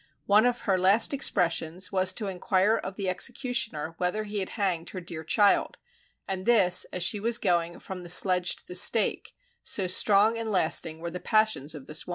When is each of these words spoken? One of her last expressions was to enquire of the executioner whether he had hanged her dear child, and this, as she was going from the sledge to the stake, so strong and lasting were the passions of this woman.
One 0.25 0.47
of 0.47 0.61
her 0.61 0.79
last 0.79 1.13
expressions 1.13 1.91
was 1.91 2.11
to 2.15 2.25
enquire 2.25 2.75
of 2.75 2.95
the 2.95 3.07
executioner 3.07 3.93
whether 3.99 4.23
he 4.23 4.39
had 4.39 4.49
hanged 4.57 4.89
her 4.89 4.99
dear 4.99 5.23
child, 5.23 5.77
and 6.27 6.47
this, 6.47 6.85
as 6.85 7.03
she 7.03 7.19
was 7.19 7.37
going 7.37 7.77
from 7.77 8.01
the 8.01 8.09
sledge 8.09 8.55
to 8.55 8.65
the 8.67 8.73
stake, 8.73 9.35
so 9.63 9.85
strong 9.85 10.39
and 10.39 10.49
lasting 10.49 11.01
were 11.01 11.11
the 11.11 11.19
passions 11.19 11.75
of 11.75 11.85
this 11.85 12.07
woman. 12.07 12.09